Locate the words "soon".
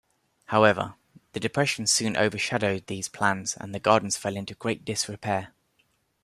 1.85-2.17